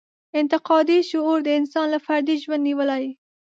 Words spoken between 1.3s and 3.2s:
د انسان له فردي ژوند نېولې.